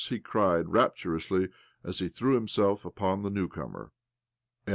[0.09, 1.47] he cried raptur ously
[1.83, 3.91] as he threw himself дрюп the new cotnfer.